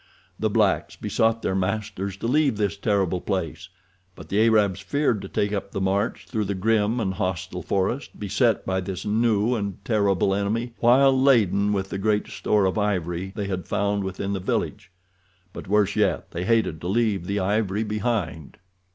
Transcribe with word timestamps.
The 0.39 0.49
blacks 0.49 0.95
besought 0.95 1.43
their 1.43 1.53
masters 1.53 2.17
to 2.17 2.27
leave 2.27 2.57
this 2.57 2.75
terrible 2.75 3.21
place, 3.21 3.69
but 4.15 4.29
the 4.29 4.41
Arabs 4.43 4.79
feared 4.79 5.21
to 5.21 5.27
take 5.27 5.53
up 5.53 5.69
the 5.71 5.79
march 5.79 6.25
through 6.27 6.45
the 6.45 6.55
grim 6.55 6.99
and 6.99 7.13
hostile 7.13 7.61
forest 7.61 8.19
beset 8.19 8.65
by 8.65 8.81
this 8.81 9.05
new 9.05 9.53
and 9.53 9.77
terrible 9.85 10.33
enemy 10.33 10.73
while 10.79 11.15
laden 11.15 11.71
with 11.71 11.89
the 11.91 11.99
great 11.99 12.27
store 12.29 12.65
of 12.65 12.79
ivory 12.79 13.31
they 13.35 13.45
had 13.45 13.67
found 13.67 14.03
within 14.03 14.33
the 14.33 14.39
village; 14.39 14.91
but, 15.53 15.67
worse 15.67 15.95
yet, 15.95 16.31
they 16.31 16.45
hated 16.45 16.81
to 16.81 16.87
leave 16.87 17.27
the 17.27 17.37
ivory 17.39 17.83
behind. 17.83 18.57